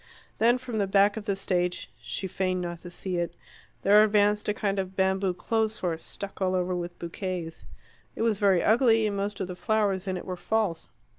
Then 0.39 0.57
from 0.57 0.79
the 0.79 0.87
back 0.87 1.15
of 1.15 1.25
the 1.25 1.35
stage 1.35 1.91
she 2.01 2.25
feigned 2.25 2.59
not 2.59 2.79
to 2.79 2.89
see 2.89 3.17
it 3.17 3.35
there 3.83 4.03
advanced 4.03 4.49
a 4.49 4.51
kind 4.55 4.79
of 4.79 4.95
bamboo 4.95 5.35
clothes 5.35 5.77
horse, 5.81 6.01
stuck 6.01 6.41
all 6.41 6.55
over 6.55 6.75
with 6.75 6.97
bouquets. 6.97 7.65
It 8.15 8.23
was 8.23 8.39
very 8.39 8.63
ugly, 8.63 9.05
and 9.05 9.15
most 9.15 9.39
of 9.41 9.47
the 9.47 9.55
flowers 9.55 10.07
in 10.07 10.17
it 10.17 10.25
were 10.25 10.35
false. 10.35 10.89